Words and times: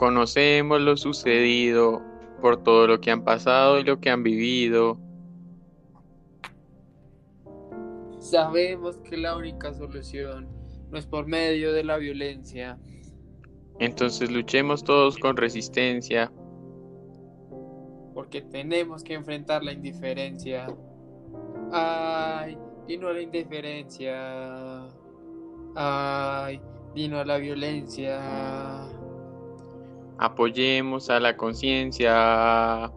Conocemos 0.00 0.80
lo 0.80 0.96
sucedido 0.96 2.00
por 2.40 2.62
todo 2.62 2.86
lo 2.86 3.02
que 3.02 3.10
han 3.10 3.22
pasado 3.22 3.78
y 3.78 3.84
lo 3.84 4.00
que 4.00 4.08
han 4.08 4.22
vivido. 4.22 4.98
Sabemos 8.18 8.96
que 9.00 9.18
la 9.18 9.36
única 9.36 9.74
solución 9.74 10.48
no 10.90 10.96
es 10.96 11.04
por 11.04 11.26
medio 11.26 11.74
de 11.74 11.84
la 11.84 11.98
violencia. 11.98 12.78
Entonces 13.78 14.30
luchemos 14.30 14.82
todos 14.84 15.18
con 15.18 15.36
resistencia. 15.36 16.32
Porque 18.14 18.40
tenemos 18.40 19.04
que 19.04 19.12
enfrentar 19.12 19.62
la 19.62 19.72
indiferencia. 19.72 20.66
Ay, 21.72 22.56
y 22.88 22.96
no 22.96 23.12
la 23.12 23.20
indiferencia. 23.20 24.88
Ay, 25.76 26.58
y 26.94 27.06
no 27.06 27.22
la 27.22 27.36
violencia. 27.36 28.88
Apoyemos 30.22 31.08
a 31.08 31.18
la 31.18 31.34
conciencia. 31.38 32.92